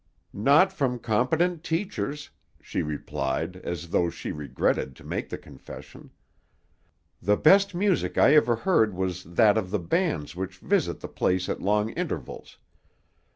"Not 0.33 0.73
from 0.73 0.97
competent 0.97 1.63
teachers," 1.63 2.31
she 2.59 2.81
replied, 2.81 3.57
as 3.57 3.89
though 3.89 4.09
she 4.09 4.31
regretted 4.31 4.95
to 4.95 5.03
make 5.03 5.29
the 5.29 5.37
confession. 5.37 6.09
"The 7.21 7.37
best 7.37 7.75
music 7.75 8.17
I 8.17 8.33
ever 8.33 8.55
heard 8.55 8.95
was 8.95 9.23
that 9.25 9.59
of 9.59 9.69
the 9.69 9.77
bands 9.77 10.35
which 10.35 10.57
visit 10.57 11.01
the 11.01 11.07
place 11.07 11.47
at 11.49 11.61
long 11.61 11.91
intervals. 11.91 12.57